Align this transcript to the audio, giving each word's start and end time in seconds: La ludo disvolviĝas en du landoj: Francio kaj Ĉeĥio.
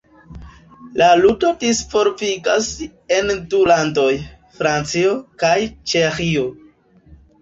La 1.01 1.09
ludo 1.19 1.51
disvolviĝas 1.63 2.69
en 3.17 3.29
du 3.51 3.61
landoj: 3.73 4.09
Francio 4.57 5.13
kaj 5.45 5.55
Ĉeĥio. 5.93 6.49